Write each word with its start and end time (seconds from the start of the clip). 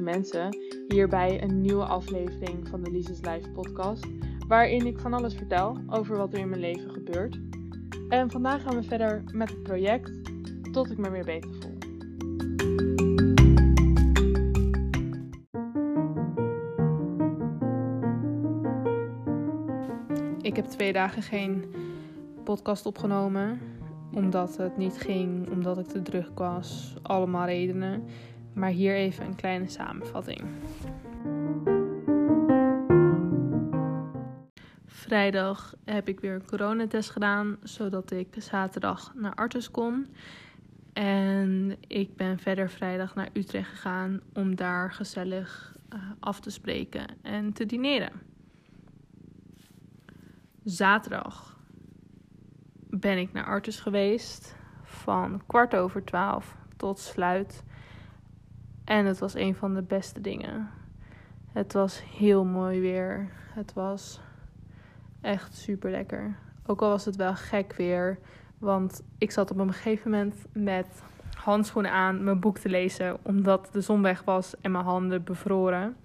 mensen 0.00 0.56
hier 0.88 1.08
bij 1.08 1.42
een 1.42 1.60
nieuwe 1.60 1.84
aflevering 1.84 2.68
van 2.68 2.82
de 2.82 2.90
Lises 2.90 3.20
Life 3.20 3.50
podcast, 3.50 4.06
waarin 4.48 4.86
ik 4.86 4.98
van 4.98 5.12
alles 5.12 5.34
vertel 5.34 5.78
over 5.88 6.16
wat 6.16 6.32
er 6.32 6.38
in 6.38 6.48
mijn 6.48 6.60
leven 6.60 6.90
gebeurt. 6.90 7.40
En 8.08 8.30
vandaag 8.30 8.62
gaan 8.62 8.74
we 8.74 8.82
verder 8.82 9.24
met 9.32 9.50
het 9.50 9.62
project 9.62 10.10
tot 10.72 10.90
ik 10.90 10.98
me 10.98 11.10
weer 11.10 11.24
beter 11.24 11.50
voel. 11.54 11.72
Ik 20.42 20.56
heb 20.56 20.64
twee 20.64 20.92
dagen 20.92 21.22
geen 21.22 21.64
podcast 22.44 22.86
opgenomen 22.86 23.60
omdat 24.14 24.56
het 24.56 24.76
niet 24.76 24.96
ging, 24.96 25.50
omdat 25.50 25.78
ik 25.78 25.86
te 25.86 26.02
druk 26.02 26.38
was, 26.38 26.94
allemaal 27.02 27.46
redenen. 27.46 28.04
Maar 28.54 28.70
hier 28.70 28.94
even 28.94 29.26
een 29.26 29.34
kleine 29.34 29.68
samenvatting. 29.68 30.40
Vrijdag 34.84 35.74
heb 35.84 36.08
ik 36.08 36.20
weer 36.20 36.34
een 36.34 36.46
coronatest 36.46 37.10
gedaan, 37.10 37.56
zodat 37.62 38.10
ik 38.10 38.34
zaterdag 38.38 39.12
naar 39.14 39.34
Artus 39.34 39.70
kon. 39.70 40.06
En 40.92 41.76
ik 41.86 42.16
ben 42.16 42.38
verder 42.38 42.70
vrijdag 42.70 43.14
naar 43.14 43.28
Utrecht 43.32 43.70
gegaan 43.70 44.20
om 44.32 44.54
daar 44.54 44.92
gezellig 44.92 45.76
uh, 45.94 46.00
af 46.20 46.40
te 46.40 46.50
spreken 46.50 47.06
en 47.22 47.52
te 47.52 47.66
dineren. 47.66 48.12
Zaterdag 50.64 51.58
ben 52.90 53.18
ik 53.18 53.32
naar 53.32 53.44
Artus 53.44 53.80
geweest 53.80 54.56
van 54.82 55.42
kwart 55.46 55.76
over 55.76 56.04
twaalf 56.04 56.56
tot 56.76 56.98
sluit. 56.98 57.62
En 58.84 59.06
het 59.06 59.18
was 59.18 59.34
een 59.34 59.54
van 59.54 59.74
de 59.74 59.82
beste 59.82 60.20
dingen. 60.20 60.70
Het 61.52 61.72
was 61.72 62.02
heel 62.16 62.44
mooi 62.44 62.80
weer. 62.80 63.30
Het 63.52 63.72
was 63.72 64.20
echt 65.20 65.56
super 65.56 65.90
lekker. 65.90 66.36
Ook 66.66 66.82
al 66.82 66.88
was 66.88 67.04
het 67.04 67.16
wel 67.16 67.34
gek 67.34 67.74
weer. 67.76 68.18
Want 68.58 69.02
ik 69.18 69.30
zat 69.30 69.50
op 69.50 69.58
een 69.58 69.72
gegeven 69.72 70.10
moment 70.10 70.34
met 70.52 71.02
handschoenen 71.34 71.90
aan 71.90 72.24
mijn 72.24 72.40
boek 72.40 72.58
te 72.58 72.68
lezen. 72.68 73.16
Omdat 73.22 73.68
de 73.72 73.80
zon 73.80 74.02
weg 74.02 74.22
was 74.22 74.60
en 74.60 74.70
mijn 74.70 74.84
handen 74.84 75.24
bevroren. 75.24 75.96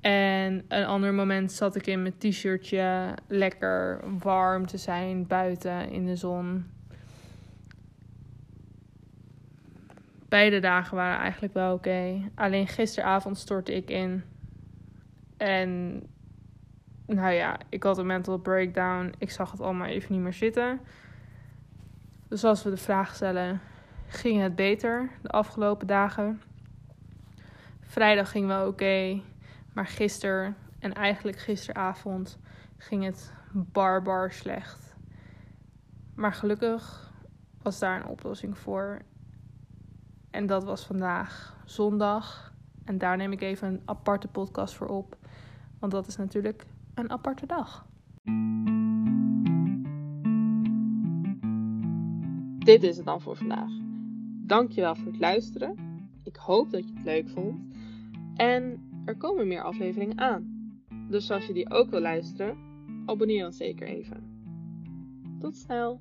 En 0.00 0.64
een 0.68 0.84
ander 0.84 1.14
moment 1.14 1.52
zat 1.52 1.76
ik 1.76 1.86
in 1.86 2.02
mijn 2.02 2.18
t-shirtje 2.18 3.14
lekker 3.26 4.04
warm 4.18 4.66
te 4.66 4.76
zijn 4.76 5.26
buiten 5.26 5.90
in 5.90 6.06
de 6.06 6.16
zon. 6.16 6.66
Beide 10.28 10.60
dagen 10.60 10.96
waren 10.96 11.18
eigenlijk 11.18 11.54
wel 11.54 11.74
oké. 11.74 12.30
Alleen 12.34 12.66
gisteravond 12.66 13.38
stortte 13.38 13.74
ik 13.74 13.90
in. 13.90 14.24
En 15.36 16.02
nou 17.06 17.32
ja, 17.32 17.56
ik 17.68 17.82
had 17.82 17.98
een 17.98 18.06
mental 18.06 18.38
breakdown. 18.38 19.12
Ik 19.18 19.30
zag 19.30 19.50
het 19.50 19.60
allemaal 19.60 19.86
even 19.86 20.12
niet 20.12 20.22
meer 20.22 20.32
zitten. 20.32 20.80
Dus 22.28 22.44
als 22.44 22.62
we 22.62 22.70
de 22.70 22.76
vraag 22.76 23.14
stellen, 23.14 23.60
ging 24.06 24.40
het 24.42 24.54
beter 24.54 25.10
de 25.22 25.28
afgelopen 25.28 25.86
dagen? 25.86 26.42
Vrijdag 27.80 28.30
ging 28.30 28.46
wel 28.46 28.66
oké. 28.66 29.20
maar 29.72 29.86
gisteren 29.86 30.56
en 30.78 30.94
eigenlijk 30.94 31.38
gisteravond 31.38 32.38
ging 32.76 33.04
het 33.04 33.32
barbar 33.52 34.32
slecht. 34.32 34.94
Maar 36.14 36.32
gelukkig 36.32 37.12
was 37.62 37.78
daar 37.78 38.00
een 38.00 38.06
oplossing 38.06 38.58
voor. 38.58 38.98
En 40.30 40.46
dat 40.46 40.64
was 40.64 40.84
vandaag 40.84 41.56
zondag. 41.64 42.52
En 42.84 42.98
daar 42.98 43.16
neem 43.16 43.32
ik 43.32 43.40
even 43.40 43.68
een 43.68 43.82
aparte 43.84 44.28
podcast 44.28 44.74
voor 44.74 44.88
op. 44.88 45.16
Want 45.78 45.92
dat 45.92 46.06
is 46.06 46.16
natuurlijk 46.16 46.66
een 46.94 47.10
aparte 47.10 47.46
dag. 47.46 47.86
Dit 52.58 52.82
is 52.82 52.96
het 52.96 53.06
dan 53.06 53.20
voor 53.20 53.36
vandaag. 53.36 53.70
Dankjewel 54.46 54.94
voor 54.94 55.06
het 55.06 55.20
luisteren. 55.20 55.76
Ik 56.24 56.36
hoop 56.36 56.70
dat 56.70 56.88
je 56.88 56.94
het 56.94 57.04
leuk 57.04 57.28
vond. 57.28 57.60
En 58.36 58.88
er 59.04 59.16
komen 59.16 59.48
meer 59.48 59.62
afleveringen 59.62 60.18
aan. 60.18 60.58
Dus 61.08 61.30
als 61.30 61.46
je 61.46 61.52
die 61.52 61.70
ook 61.70 61.90
wil 61.90 62.00
luisteren, 62.00 62.56
abonneer 63.06 63.42
dan 63.42 63.52
zeker 63.52 63.86
even. 63.86 64.22
Tot 65.40 65.56
snel! 65.56 66.00